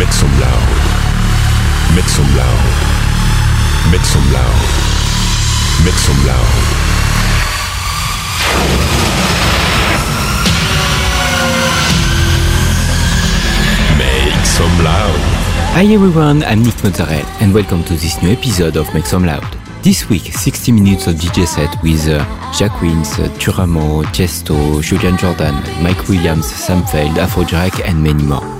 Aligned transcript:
Make 0.00 0.14
some 0.14 0.32
loud. 0.40 0.68
Make 1.94 2.08
some 2.08 2.24
loud. 2.34 2.64
Make 3.92 4.00
some 4.00 4.32
loud. 4.32 4.60
Make 5.84 6.00
some 6.00 6.20
loud. 6.24 6.54
Make 13.98 14.46
some 14.46 14.84
loud. 14.84 15.20
Hi 15.74 15.84
everyone, 15.92 16.44
I'm 16.44 16.62
Nick 16.62 16.82
Mozzarella 16.82 17.22
and 17.42 17.52
welcome 17.52 17.84
to 17.84 17.92
this 17.92 18.22
new 18.22 18.30
episode 18.30 18.78
of 18.78 18.92
Make 18.94 19.04
Some 19.04 19.26
Loud. 19.26 19.44
This 19.82 20.08
week, 20.08 20.32
60 20.32 20.72
minutes 20.72 21.08
of 21.08 21.16
DJ 21.16 21.46
set 21.46 21.76
with 21.82 22.08
uh, 22.08 22.24
Jack 22.54 22.80
Wins, 22.80 23.18
uh, 23.18 23.28
Turamo, 23.38 24.02
Chesto, 24.14 24.82
Julian 24.82 25.18
Jordan, 25.18 25.56
Mike 25.82 26.08
Williams, 26.08 26.50
Sam 26.50 26.86
Feld, 26.86 27.18
Afrojack 27.18 27.86
and 27.86 28.02
many 28.02 28.22
more. 28.22 28.59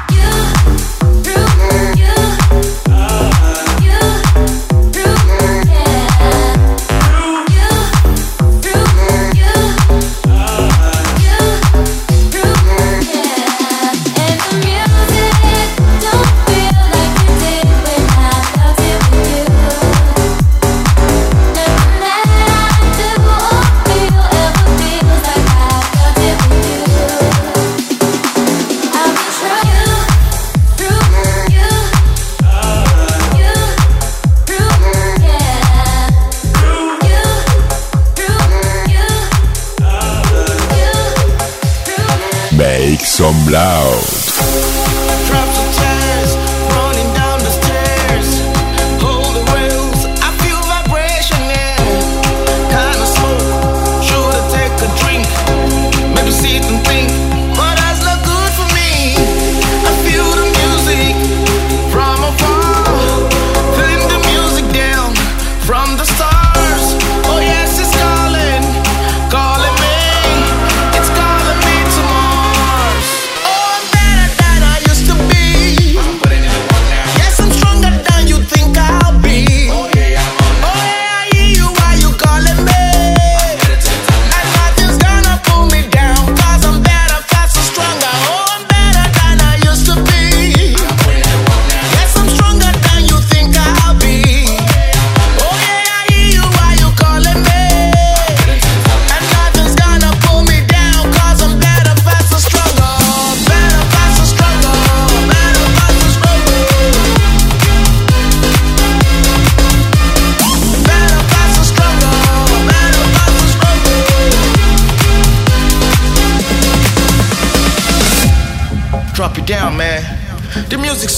Make 42.61 42.99
some 42.99 43.47
loud. 43.47 44.70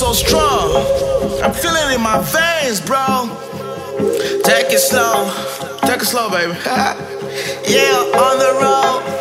so 0.03 0.11
strong. 0.11 0.75
I'm 1.41 1.53
feeling 1.53 1.91
it 1.91 1.95
in 1.95 2.01
my 2.01 2.19
veins, 2.19 2.81
bro. 2.81 3.29
Take 4.43 4.73
it 4.73 4.79
slow, 4.79 5.31
take 5.87 6.01
it 6.01 6.05
slow, 6.05 6.29
baby. 6.29 6.51
yeah, 7.67 8.23
on 8.25 8.35
the 8.37 8.51
road. 8.59 9.12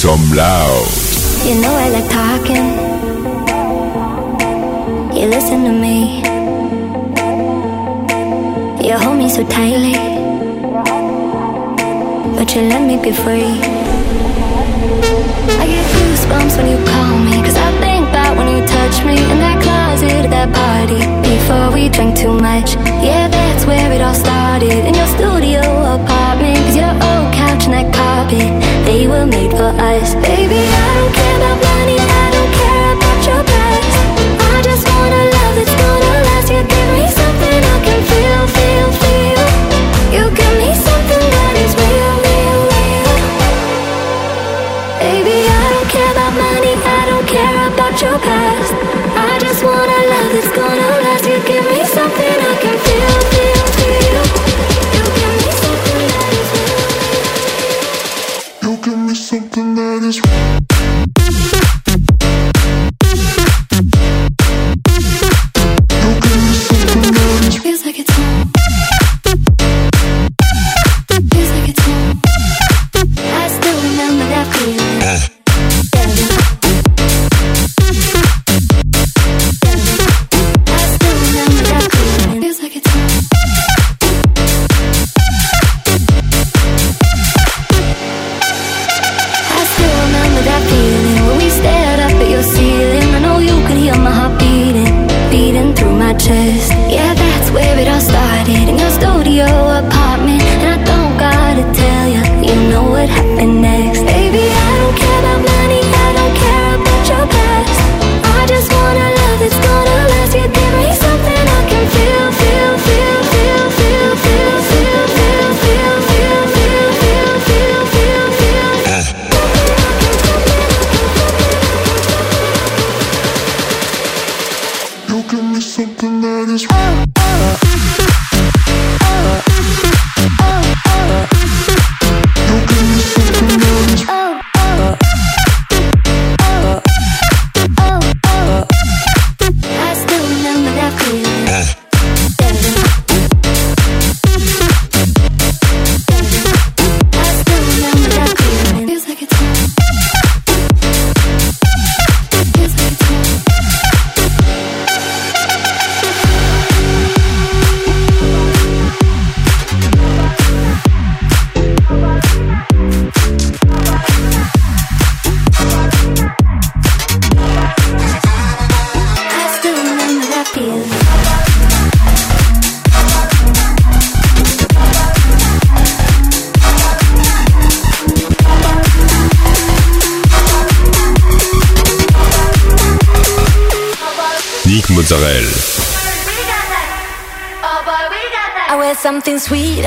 some 0.00 0.32
loud. 0.32 0.88
You 1.44 1.60
know 1.60 1.74
I 1.76 1.90
like 1.96 2.08
talking. 2.08 2.66
You 5.12 5.26
listen 5.28 5.62
to 5.64 5.72
me. 5.84 6.22
You 8.82 8.96
hold 8.96 9.18
me 9.18 9.28
so 9.28 9.44
tightly. 9.46 9.92
But 12.34 12.48
you 12.54 12.62
let 12.72 12.80
me 12.88 12.96
be 12.96 13.12
free. 13.12 13.52
I 15.60 15.64
get 15.68 15.84
goosebumps 15.92 16.56
when 16.56 16.68
you 16.72 16.80
call 16.92 17.18
me. 17.18 17.36
Cause 17.44 17.58
I 17.58 17.70
think 17.84 18.08
about 18.08 18.38
when 18.38 18.48
you 18.56 18.64
touch 18.66 19.04
me. 19.04 19.16
In 19.32 19.38
that 19.44 19.60
closet 19.62 20.24
at 20.24 20.30
that 20.30 20.48
party. 20.60 21.00
Before 21.28 21.68
we 21.74 21.90
drank 21.90 22.16
too 22.16 22.32
much. 22.32 22.72
Yeah, 23.04 23.28
that's 23.28 23.66
where 23.66 23.92
it 23.92 24.00
all 24.00 24.14
started. 24.14 24.80
In 24.88 24.94
your 24.94 25.10
studio 25.18 25.60
apartment. 25.92 26.56
Cause 26.64 26.76
your 26.76 26.88
old 26.88 27.28
couch 27.36 27.68
and 27.68 27.74
that 27.74 27.92
carpet. 27.92 28.69
They 28.90 29.06
were 29.06 29.24
made 29.24 29.52
for 29.52 29.70
us. 29.78 30.16
Baby, 30.16 30.58
I 30.58 30.94
don't 30.98 31.14
care 31.14 31.36
about 31.36 31.62
money 31.62 32.29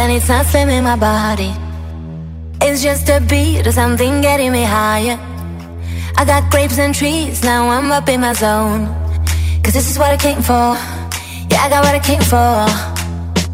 and 0.03 0.12
it's 0.12 0.27
not 0.27 0.45
slamming 0.45 0.83
my 0.83 0.98
body. 0.98 1.53
It's 2.60 2.83
just 2.83 3.07
a 3.07 3.22
beat 3.22 3.65
or 3.65 3.72
something 3.72 4.19
getting 4.19 4.51
me 4.51 4.63
higher. 4.63 5.17
I 6.17 6.25
got 6.25 6.51
grapes 6.51 6.77
and 6.77 6.93
trees, 6.93 7.41
now 7.41 7.69
I'm 7.69 7.89
up 7.89 8.10
in 8.10 8.19
my 8.19 8.33
zone. 8.33 8.83
Cause 9.63 9.74
this 9.74 9.89
is 9.89 9.98
what 9.98 10.12
I 10.12 10.17
came 10.17 10.41
for. 10.41 10.75
Yeah, 11.50 11.63
I 11.63 11.69
got 11.69 11.81
what 11.86 11.95
I 11.95 12.03
came 12.03 12.25
for. 12.33 12.67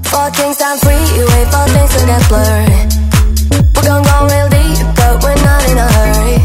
Four 0.10 0.28
things 0.34 0.58
I'm 0.60 0.78
free, 0.82 1.06
you 1.18 1.24
wait 1.34 1.48
for 1.54 1.66
things 1.70 1.92
to 1.94 2.02
get 2.10 2.24
blurred. 2.30 2.90
We're 3.76 3.86
gonna 3.86 4.10
go 4.10 4.18
real 4.34 4.50
deep, 4.50 4.80
but 4.98 5.14
we're 5.22 5.42
not 5.46 5.62
in 5.70 5.78
a 5.78 5.88
hurry. 5.98 6.38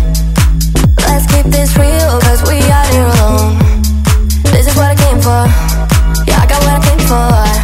Let's 1.08 1.26
keep 1.32 1.46
this 1.48 1.72
real, 1.80 2.14
cause 2.20 2.42
we 2.44 2.60
are 2.60 2.88
here 2.92 3.08
alone. 3.16 3.56
This 4.52 4.68
is 4.68 4.76
what 4.76 4.88
I 4.92 4.96
came 5.00 5.20
for. 5.24 5.42
Yeah, 6.28 6.44
I 6.44 6.46
got 6.52 6.60
what 6.60 6.74
I 6.76 6.80
came 6.88 7.04
for. 7.08 7.63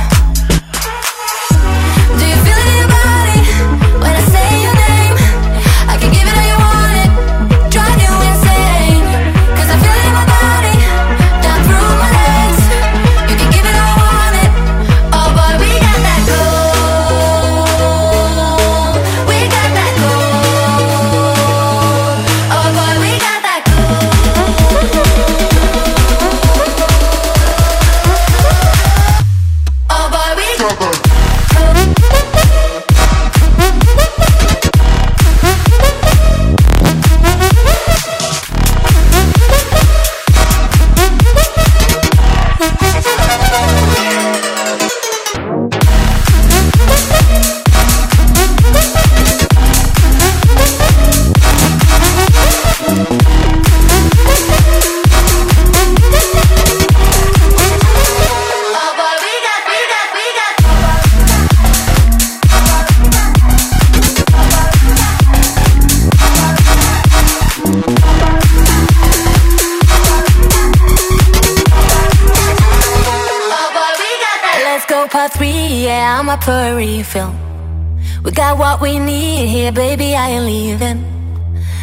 We 77.13 78.31
got 78.31 78.57
what 78.57 78.81
we 78.81 79.01
need 79.01 79.49
here, 79.49 79.73
baby, 79.73 80.15
I 80.15 80.31
ain't 80.31 80.45
leaving. 80.45 81.03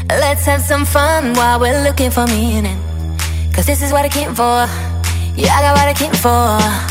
Let's 0.08 0.46
have 0.46 0.62
some 0.62 0.86
fun 0.86 1.34
while 1.34 1.60
we're 1.60 1.84
looking 1.84 2.12
for 2.12 2.26
meaning. 2.28 2.78
Cause 3.54 3.66
this 3.66 3.82
is 3.82 3.92
what 3.92 4.06
I 4.06 4.10
came 4.10 4.34
for. 4.34 4.66
Yeah, 5.36 5.54
I 5.54 5.62
got 5.62 5.76
what 5.76 5.88
I 5.88 5.94
came 5.94 6.14
for. 6.14 6.87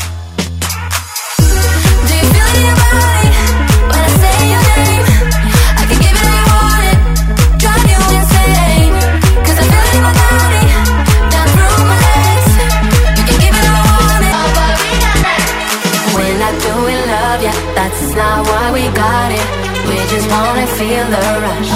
not 18.17 18.39
why 18.49 18.65
we 18.77 18.83
got 19.03 19.29
it. 19.39 19.47
We 19.87 19.97
just 20.13 20.27
wanna 20.33 20.67
feel 20.77 21.05
the 21.15 21.25
rush. 21.45 21.71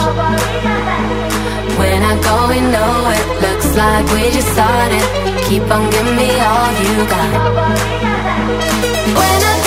When 1.79 1.99
I 2.11 2.13
go, 2.27 2.35
we 2.51 2.59
know 2.73 2.93
it 3.17 3.31
Looks 3.41 3.75
like 3.75 4.05
we 4.13 4.29
just 4.31 4.49
started. 4.53 5.03
Keep 5.47 5.63
on 5.71 5.89
giving 5.89 6.15
me 6.15 6.29
all 6.49 6.71
you 6.83 6.95
got. 7.09 7.31
When 9.17 9.41
I 9.51 9.60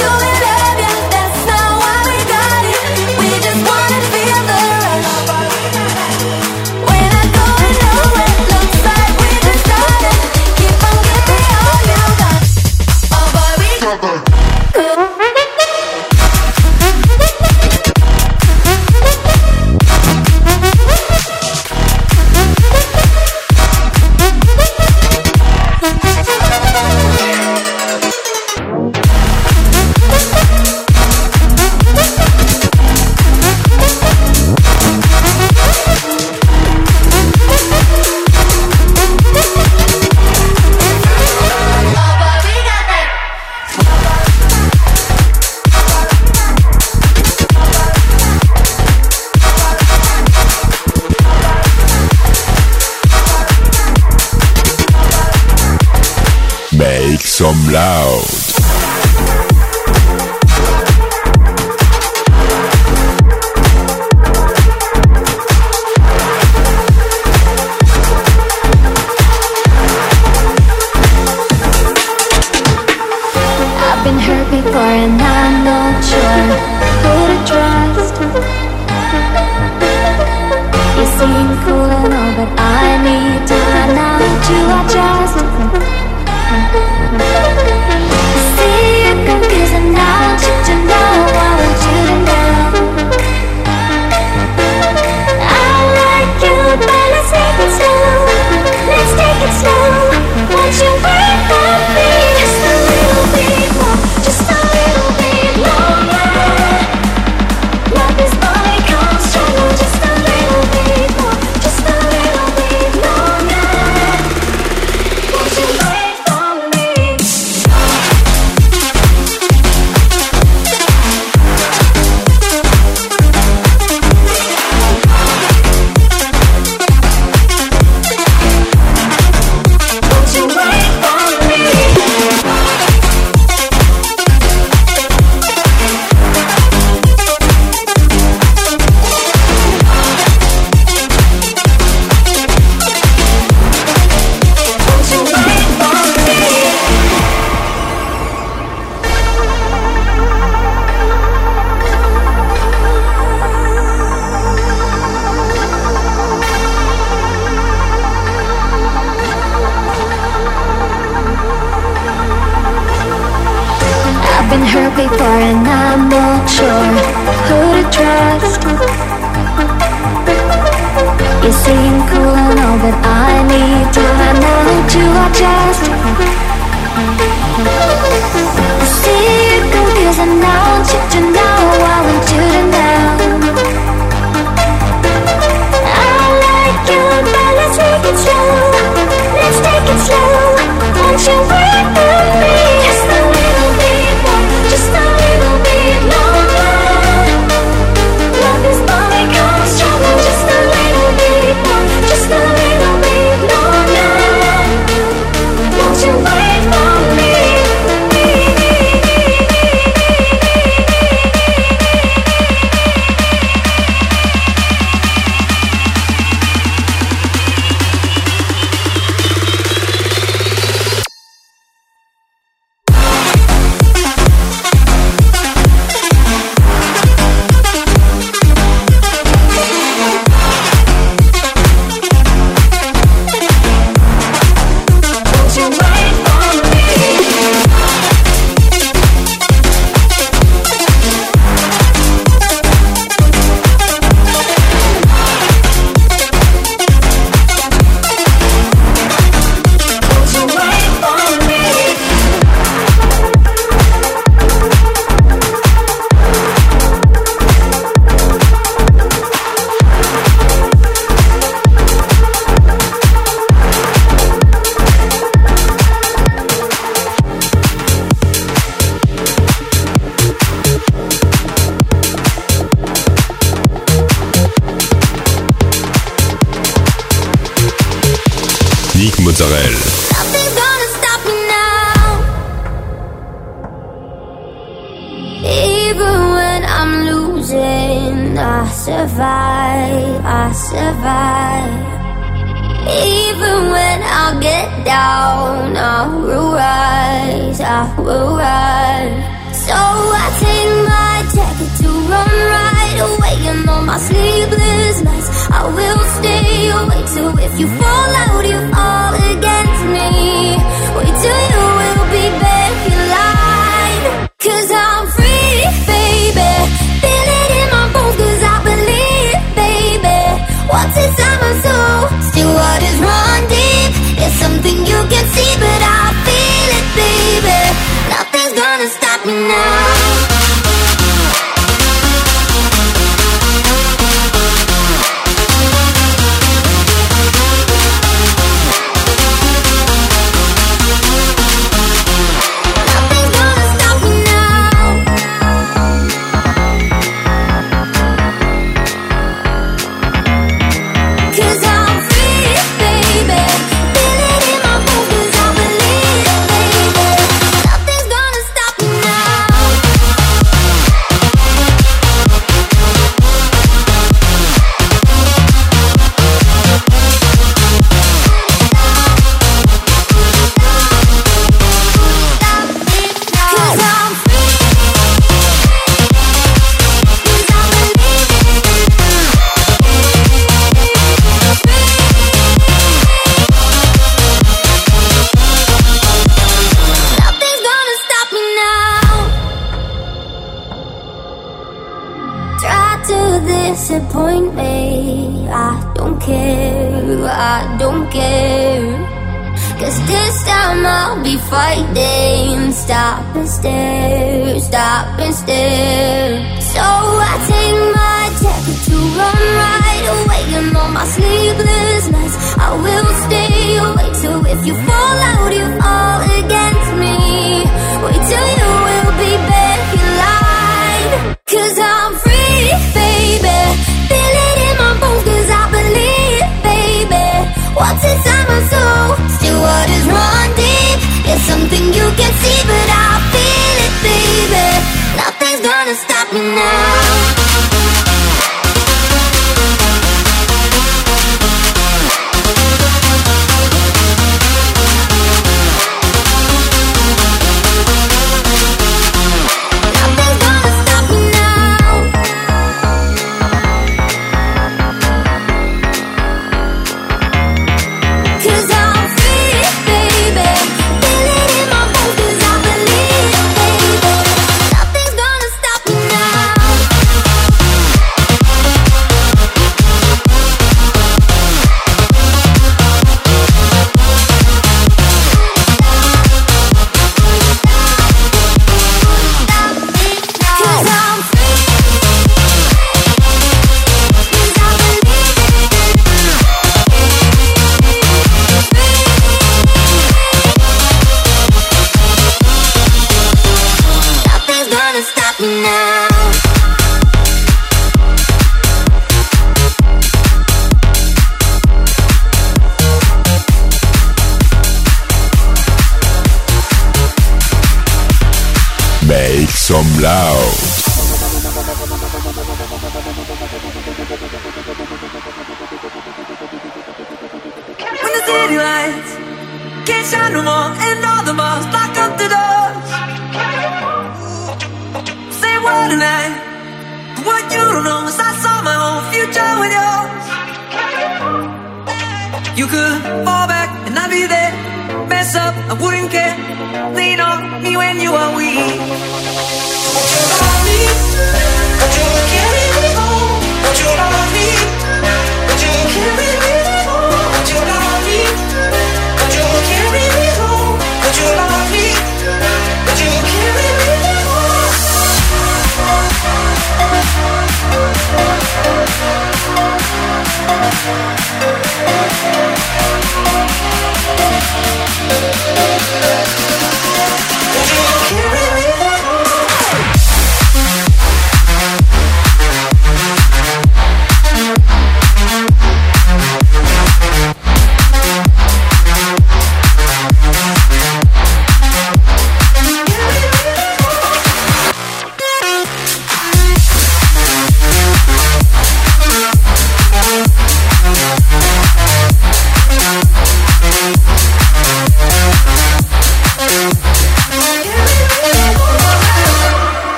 some 57.45 57.75
loud. 57.75 58.34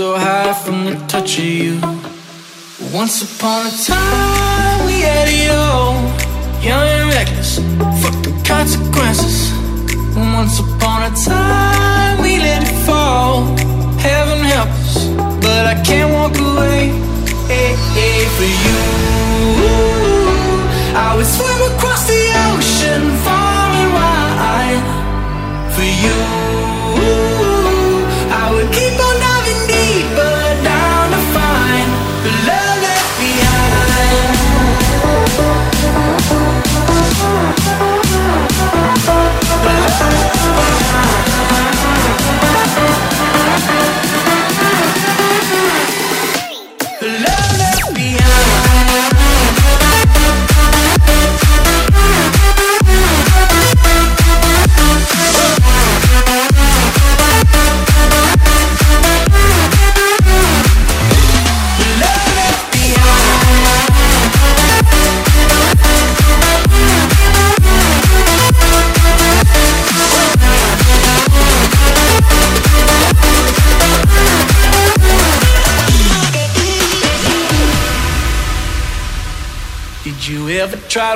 so 0.00 0.16
high 0.16 0.54
from 0.54 0.86
the 0.86 0.96
touch 1.08 1.38
of 1.38 1.44
you. 1.44 1.78
Once 2.90 3.20
upon 3.20 3.66
a 3.66 3.70
time. 3.70 4.29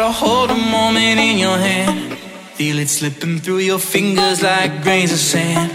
to 0.05 0.11
hold 0.11 0.51
a 0.51 0.55
moment 0.55 1.19
in 1.19 1.38
your 1.38 1.57
hand. 1.57 2.19
Feel 2.59 2.79
it 2.79 2.90
slipping 2.90 3.38
through 3.38 3.62
your 3.71 3.79
fingers 3.79 4.43
like 4.43 4.83
grains 4.83 5.12
of 5.12 5.19
sand. 5.19 5.71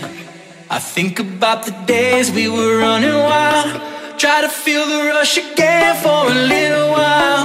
I 0.69 0.77
think 0.77 1.19
about 1.19 1.65
the 1.65 1.71
days 1.87 2.29
we 2.31 2.47
were 2.47 2.77
running 2.77 3.17
wild. 3.29 3.81
Try 4.19 4.41
to 4.41 4.49
feel 4.49 4.85
the 4.85 4.99
rush 5.13 5.35
again 5.37 5.95
for 6.03 6.19
a 6.33 6.35
little 6.53 6.89
while. 6.97 7.43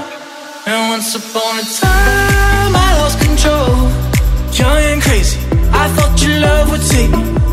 And 0.67 0.91
once 0.95 1.11
upon 1.21 1.53
a 1.65 1.67
time, 1.85 2.73
I 2.87 2.89
lost 3.01 3.19
control. 3.29 3.75
Young 4.59 4.83
and 4.93 5.01
crazy, 5.03 5.39
I 5.83 5.85
thought 5.95 6.15
your 6.23 6.39
love 6.41 6.71
would 6.71 6.85
take 6.95 7.13
me. 7.19 7.44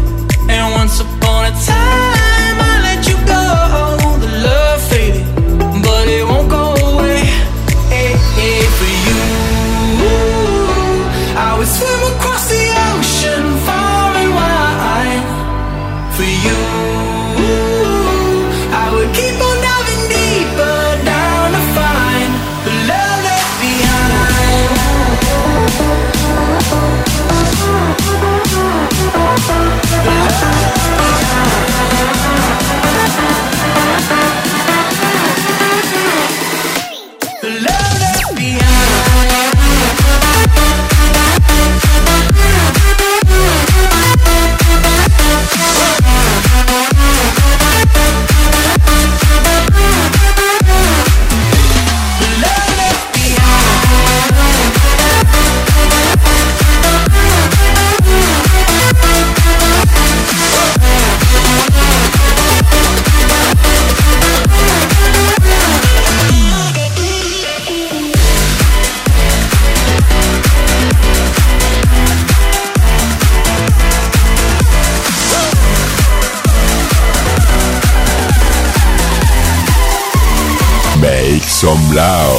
Make 81.93 82.30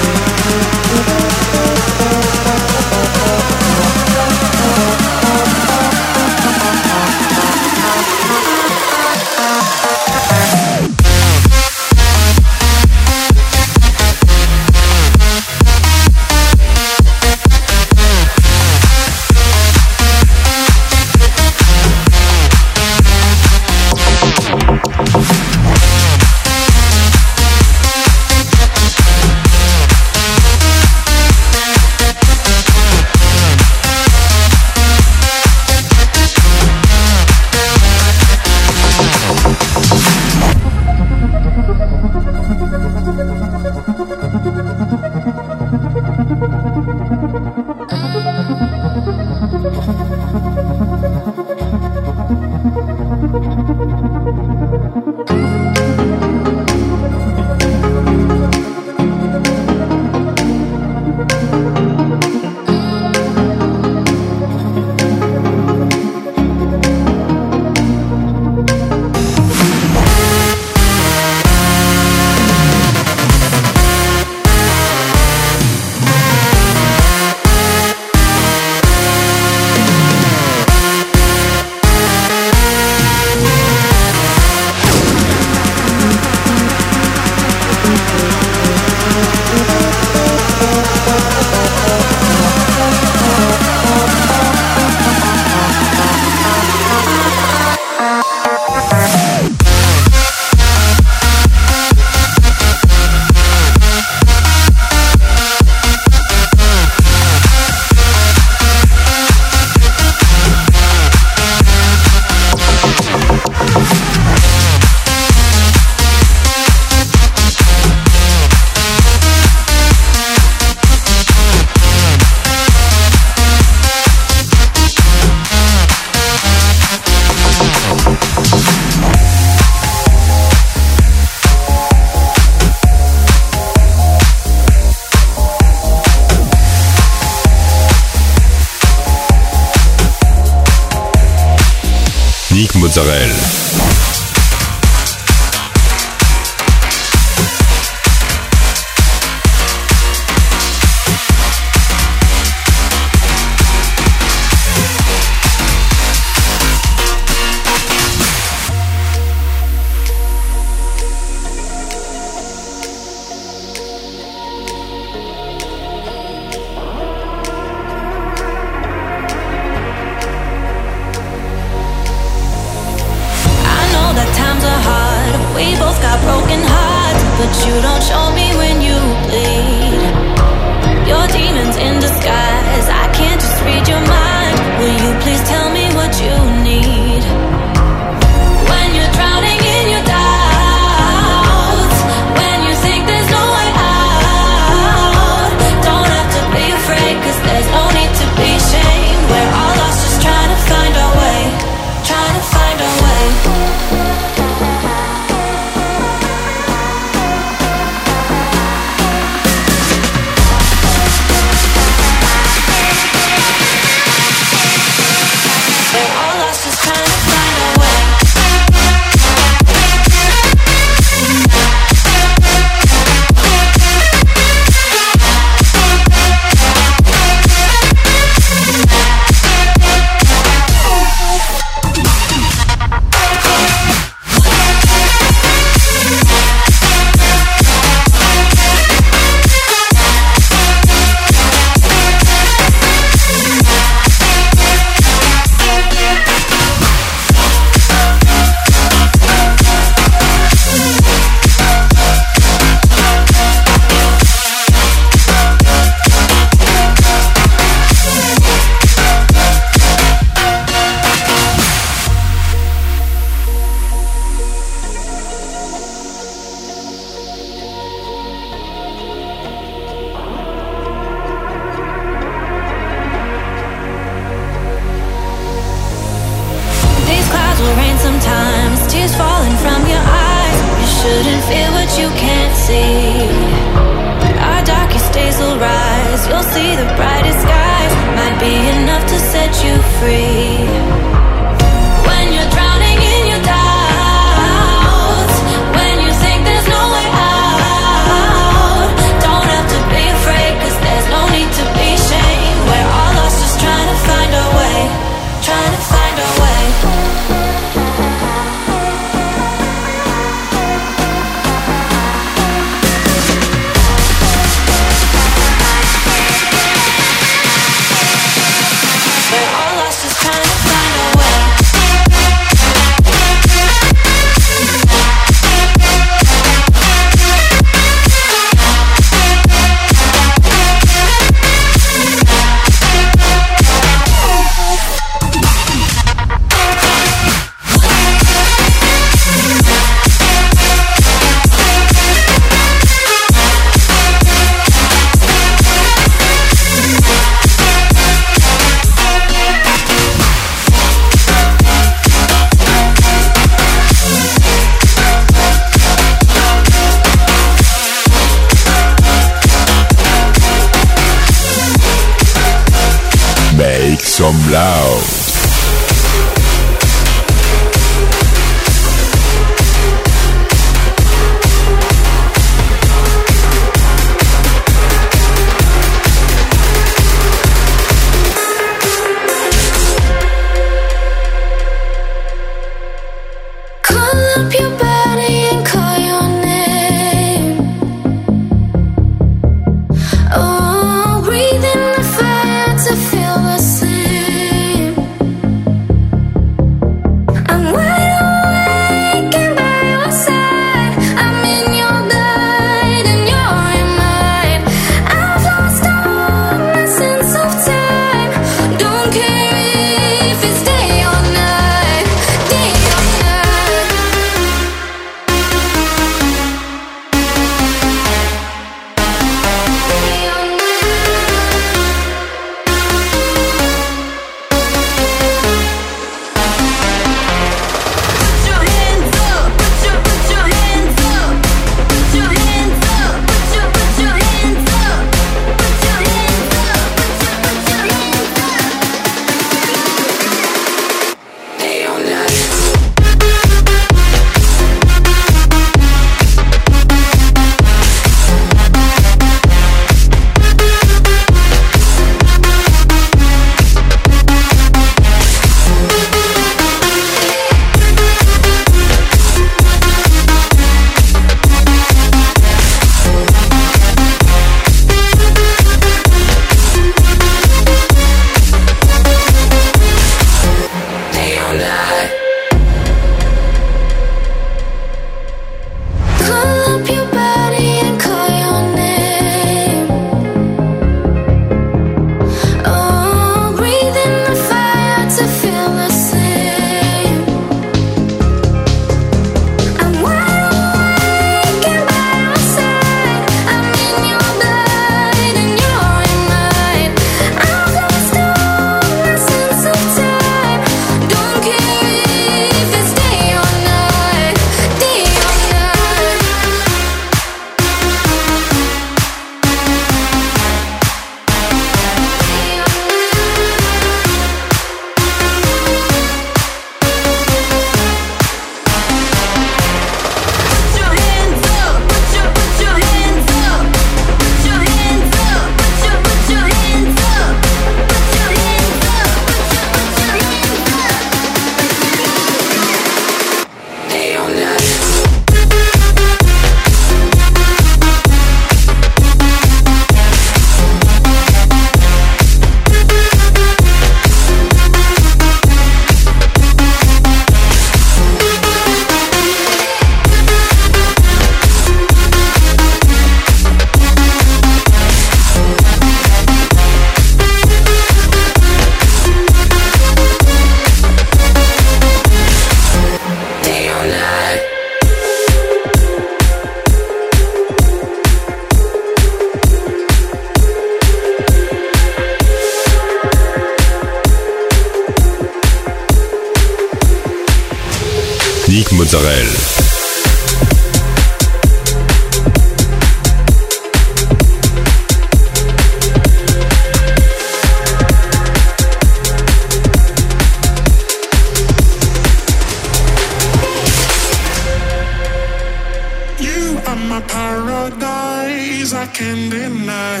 paradise 597.32 598.72
I 598.74 598.86
can't 598.98 599.30
deny. 599.30 600.00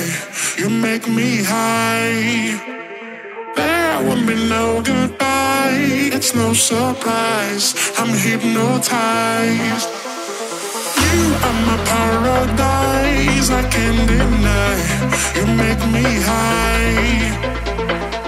You 0.58 0.68
make 0.68 1.06
me 1.18 1.30
high. 1.52 2.60
There 3.56 3.98
won't 4.06 4.26
be 4.26 4.36
no 4.54 4.82
goodbye. 4.90 6.10
It's 6.16 6.34
no 6.34 6.52
surprise. 6.52 7.66
I'm 7.98 8.12
hypnotized. 8.26 9.88
You 11.04 11.20
are 11.46 11.58
my 11.68 11.78
paradise 11.92 13.48
I 13.60 13.62
can't 13.74 14.02
deny. 14.12 14.78
You 15.36 15.44
make 15.62 15.82
me 15.96 16.06
high. 16.30 17.00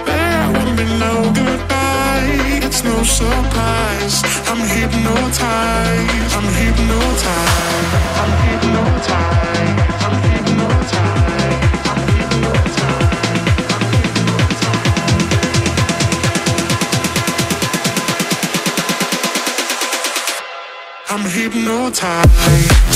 There 0.09 0.45
won't 0.55 0.73
be 0.79 0.85
no 1.03 1.13
goodbye 1.39 1.74
no 2.85 3.03
surprise. 3.03 4.21
I'm 4.49 4.61
hypnotized. 4.75 6.35
I'm 6.35 6.47
hypnotized. 6.59 7.93
I'm 8.21 8.31
hypnotized. 8.45 9.85
I'm 10.05 10.17
hypnotized. 10.29 10.95
I'm 21.09 21.23
hypnotized. 21.37 22.94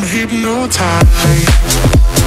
I'm 0.00 0.06
hypnotized. 0.06 2.17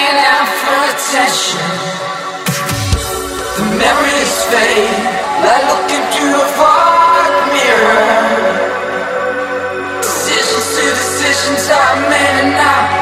crying 0.00 0.24
out 0.24 0.48
for 0.60 0.78
attention. 0.92 1.60
The 3.56 3.64
memories 3.76 4.36
fade 4.50 5.04
like 5.44 5.64
looking 5.72 6.04
through 6.12 6.36
a 6.36 6.48
fog 6.56 7.32
mirror. 7.52 8.08
Decisions 10.00 10.66
to 10.76 10.84
decisions 11.02 11.68
I 11.70 12.08
made 12.08 12.36
and 12.44 12.54
I. 12.56 12.99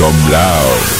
some 0.00 0.32
loud. 0.32 0.99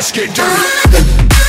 let's 0.00 0.12
get 0.12 0.34
dirty. 0.34 1.39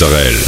Israel. 0.00 0.47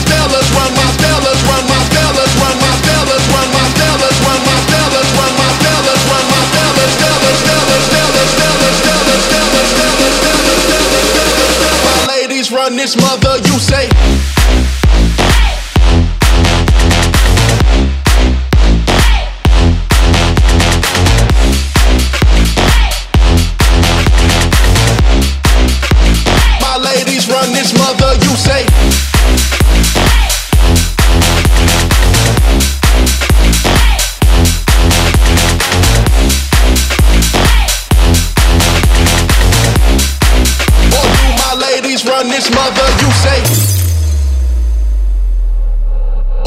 run 12.51 12.75
this 12.75 12.95
mother, 12.95 13.37
you 13.37 13.59
say 13.59 13.87
his 42.41 42.55
mother, 42.55 42.87
you 43.01 43.11
say, 43.21 43.39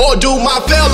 or 0.03 0.17
do 0.17 0.37
my 0.39 0.59
fellow 0.67 0.94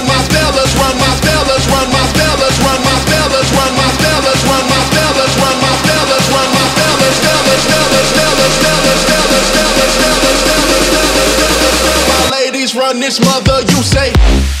run 12.91 12.99
this 12.99 13.19
mother, 13.19 13.61
you 13.69 13.83
say. 13.83 14.60